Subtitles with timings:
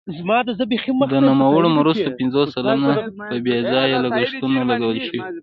[1.13, 2.91] د نوموړو مرستو پنځوس سلنه
[3.29, 5.21] په بې ځایه لګښتونو لګول شوي.